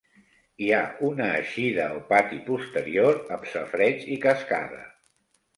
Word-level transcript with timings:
Hi 0.63 0.69
ha 0.77 0.79
una 1.09 1.27
eixida 1.41 1.85
o 1.99 2.01
pati 2.13 2.41
posterior 2.49 3.21
amb 3.37 3.47
safareig 3.53 4.05
i 4.17 4.21
cascada. 4.29 4.85